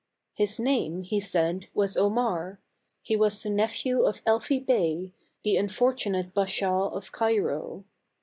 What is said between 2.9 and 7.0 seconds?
he was the nephew of Elfi Bey, the unfortunate Bashaw